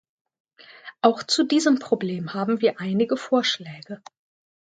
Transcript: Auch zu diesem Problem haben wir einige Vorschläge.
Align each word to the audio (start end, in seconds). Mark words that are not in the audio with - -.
Auch 1.01 1.21
zu 1.21 1.43
diesem 1.43 1.77
Problem 1.77 2.33
haben 2.33 2.59
wir 2.59 2.79
einige 2.79 3.17
Vorschläge. 3.17 4.01